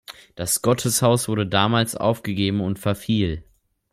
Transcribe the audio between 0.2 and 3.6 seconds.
Das Gotteshaus wurde damals aufgegeben und verfiel.